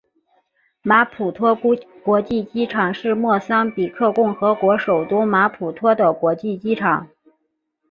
[0.81, 1.53] 马普托
[2.03, 7.07] 国际机场是莫桑比克共和国首都马普托的国际机场。